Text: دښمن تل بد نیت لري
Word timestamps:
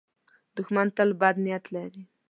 دښمن 0.55 0.87
تل 0.95 1.09
بد 1.21 1.35
نیت 1.45 1.65
لري 1.75 2.01